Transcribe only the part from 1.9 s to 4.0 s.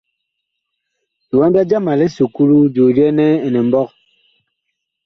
li esuklu, joo jɛɛ nɛ Inimɓɔg.